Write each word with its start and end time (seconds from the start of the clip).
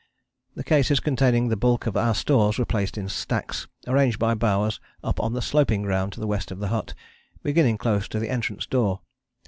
The 0.55 0.63
cases 0.63 0.99
containing 0.99 1.49
the 1.49 1.55
bulk 1.55 1.85
of 1.85 1.95
our 1.95 2.15
stores 2.15 2.57
were 2.57 2.65
placed 2.65 2.97
in 2.97 3.07
stacks 3.07 3.67
arranged 3.85 4.17
by 4.17 4.33
Bowers 4.33 4.79
up 5.03 5.19
on 5.19 5.33
the 5.33 5.43
sloping 5.43 5.83
ground 5.83 6.11
to 6.13 6.19
the 6.19 6.25
west 6.25 6.49
of 6.49 6.57
the 6.57 6.69
hut, 6.69 6.95
beginning 7.43 7.77
close 7.77 8.07
to 8.07 8.17
the 8.17 8.31
entrance 8.31 8.65
door. 8.65 9.01